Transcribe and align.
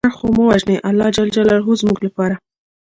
لمر 0.03 0.13
خو 0.17 0.27
مه 0.35 0.43
وژنې 0.47 0.75
الله 0.89 1.07
ج 1.15 1.15
زموږ 1.81 1.97
لپاره 2.07 2.35